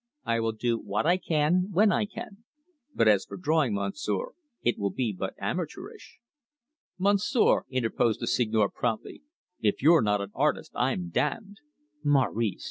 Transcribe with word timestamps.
"I 0.25 0.39
will 0.39 0.53
do 0.53 0.79
what 0.79 1.05
I 1.05 1.17
can 1.17 1.67
when 1.73 1.91
I 1.91 2.05
can. 2.07 2.37
But 2.95 3.07
as 3.07 3.23
for 3.23 3.37
drawing, 3.37 3.75
Monsieur, 3.75 4.31
it 4.63 4.79
will 4.79 4.89
be 4.89 5.13
but 5.13 5.35
amateurish." 5.39 6.17
"Monsieur," 6.97 7.65
interposed 7.69 8.19
the 8.19 8.25
Seigneur 8.25 8.67
promptly, 8.67 9.21
"if 9.59 9.83
you're 9.83 10.01
not 10.01 10.19
an 10.19 10.31
artist, 10.33 10.71
I'm 10.73 11.09
damned!" 11.09 11.57
"Maurice!" 12.03 12.59